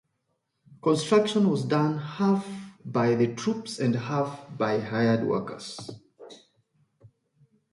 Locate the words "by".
2.83-3.13, 4.57-4.79